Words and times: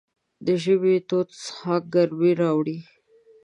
د 0.45 0.47
ژمي 0.63 0.95
تود 1.07 1.27
څښاک 1.41 1.83
ګرمۍ 1.93 2.33
راوړي. 2.41 2.77